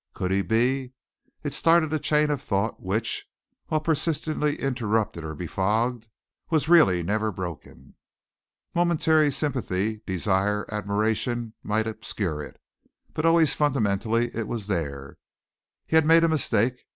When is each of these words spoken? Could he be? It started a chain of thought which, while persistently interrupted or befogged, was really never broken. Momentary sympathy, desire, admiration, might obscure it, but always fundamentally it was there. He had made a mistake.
Could 0.15 0.31
he 0.31 0.41
be? 0.41 0.93
It 1.43 1.53
started 1.53 1.93
a 1.93 1.99
chain 1.99 2.31
of 2.31 2.41
thought 2.41 2.81
which, 2.81 3.27
while 3.67 3.79
persistently 3.81 4.55
interrupted 4.59 5.23
or 5.23 5.35
befogged, 5.35 6.07
was 6.49 6.67
really 6.67 7.03
never 7.03 7.31
broken. 7.31 7.93
Momentary 8.73 9.31
sympathy, 9.31 10.01
desire, 10.07 10.65
admiration, 10.73 11.53
might 11.61 11.85
obscure 11.85 12.41
it, 12.41 12.59
but 13.13 13.27
always 13.27 13.53
fundamentally 13.53 14.31
it 14.35 14.47
was 14.47 14.65
there. 14.65 15.19
He 15.85 15.95
had 15.95 16.07
made 16.07 16.23
a 16.23 16.27
mistake. 16.29 16.83